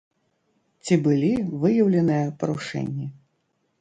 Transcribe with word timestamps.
Ці 0.87 0.97
былі 1.07 1.29
выяўленыя 1.65 2.33
парушэнні? 2.41 3.07